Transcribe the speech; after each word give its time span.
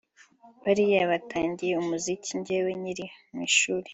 bariya 0.63 1.01
batangiye 1.11 1.73
umuziki 1.77 2.31
njyewe 2.39 2.71
nyiri 2.81 3.05
mu 3.33 3.39
ishuri 3.49 3.87